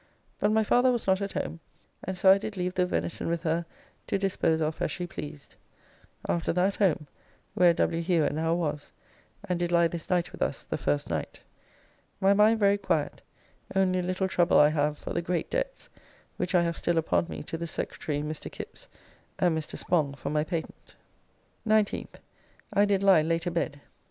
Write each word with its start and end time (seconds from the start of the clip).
But 0.39 0.51
my 0.51 0.63
father 0.63 0.91
was 0.91 1.05
not 1.05 1.21
at 1.21 1.33
home, 1.33 1.59
and 2.03 2.17
so 2.17 2.31
I 2.31 2.39
did 2.39 2.57
leave 2.57 2.73
the 2.73 2.87
venison 2.87 3.27
with 3.27 3.43
her 3.43 3.67
to 4.07 4.17
dispose 4.17 4.59
of 4.59 4.81
as 4.81 4.91
she 4.91 5.05
pleased. 5.05 5.53
After 6.27 6.51
that 6.53 6.77
home, 6.77 7.05
where 7.53 7.75
W. 7.75 8.01
Hewer 8.01 8.31
now 8.31 8.55
was, 8.55 8.91
and 9.47 9.59
did 9.59 9.71
lie 9.71 9.87
this 9.87 10.09
night 10.09 10.31
with 10.31 10.41
us, 10.41 10.63
the 10.63 10.79
first 10.79 11.11
night. 11.11 11.41
My 12.19 12.33
mind 12.33 12.59
very 12.59 12.79
quiet, 12.79 13.21
only 13.75 13.99
a 13.99 14.01
little 14.01 14.27
trouble 14.27 14.57
I 14.57 14.69
have 14.69 14.97
for 14.97 15.13
the 15.13 15.21
great 15.21 15.51
debts 15.51 15.87
which 16.37 16.55
I 16.55 16.63
have 16.63 16.77
still 16.77 16.97
upon 16.97 17.27
me 17.27 17.43
to 17.43 17.55
the 17.55 17.67
Secretary, 17.67 18.23
Mr. 18.23 18.51
Kipps, 18.51 18.87
and 19.37 19.55
Mr. 19.55 19.77
Spong 19.77 20.15
for 20.15 20.31
my 20.31 20.43
patent. 20.43 20.95
19th. 21.67 22.15
I 22.73 22.85
did 22.85 23.03
lie 23.03 23.21
late 23.21 23.45
a 23.45 23.51
bed. 23.51 23.81